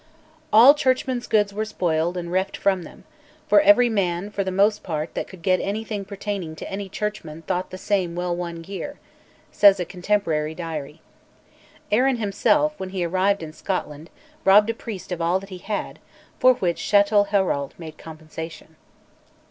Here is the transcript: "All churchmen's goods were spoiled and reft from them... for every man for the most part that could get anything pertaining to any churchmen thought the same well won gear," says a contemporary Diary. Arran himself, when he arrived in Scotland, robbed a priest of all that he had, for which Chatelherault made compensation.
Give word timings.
"All 0.51 0.73
churchmen's 0.73 1.27
goods 1.27 1.53
were 1.53 1.63
spoiled 1.63 2.17
and 2.17 2.31
reft 2.31 2.57
from 2.57 2.81
them... 2.81 3.03
for 3.47 3.61
every 3.61 3.87
man 3.87 4.31
for 4.31 4.43
the 4.43 4.49
most 4.49 4.81
part 4.81 5.13
that 5.13 5.27
could 5.27 5.43
get 5.43 5.59
anything 5.59 6.05
pertaining 6.05 6.55
to 6.55 6.71
any 6.71 6.89
churchmen 6.89 7.43
thought 7.43 7.69
the 7.69 7.77
same 7.77 8.15
well 8.15 8.35
won 8.35 8.63
gear," 8.63 8.97
says 9.51 9.79
a 9.79 9.85
contemporary 9.85 10.55
Diary. 10.55 11.01
Arran 11.91 12.17
himself, 12.17 12.73
when 12.79 12.89
he 12.89 13.03
arrived 13.05 13.43
in 13.43 13.53
Scotland, 13.53 14.09
robbed 14.43 14.71
a 14.71 14.73
priest 14.73 15.11
of 15.11 15.21
all 15.21 15.39
that 15.39 15.49
he 15.51 15.59
had, 15.59 15.99
for 16.39 16.55
which 16.55 16.81
Chatelherault 16.81 17.73
made 17.77 17.99
compensation. 17.99 18.77